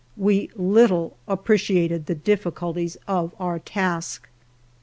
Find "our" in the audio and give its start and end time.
3.39-3.59